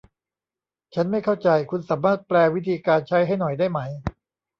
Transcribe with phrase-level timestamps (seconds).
[0.93, 3.79] ฉันไม่เข้าใจ คุณสามารถแปลวิธีการใช้ให้หน่อยได้ไหม